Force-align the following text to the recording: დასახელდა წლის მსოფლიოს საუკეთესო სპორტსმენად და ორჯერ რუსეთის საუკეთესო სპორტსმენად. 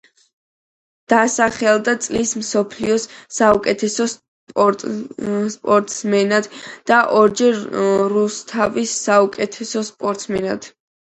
დასახელდა 1.11 1.93
წლის 2.05 2.31
მსოფლიოს 2.39 3.05
საუკეთესო 3.39 4.07
სპორტსმენად 4.15 6.49
და 6.93 7.01
ორჯერ 7.21 7.61
რუსეთის 8.19 8.95
საუკეთესო 9.07 9.85
სპორტსმენად. 9.91 10.71